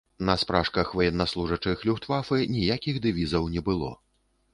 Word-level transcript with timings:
На 0.27 0.35
спражках 0.43 0.87
ваеннаслужачых 0.99 1.83
люфтвафэ 1.89 2.39
ніякіх 2.55 2.95
дэвізаў 3.05 3.43
не 3.57 3.61
было. 3.69 3.91